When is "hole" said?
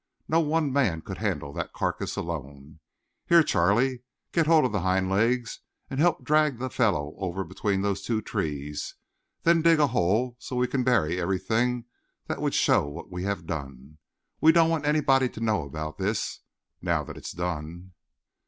9.85-10.37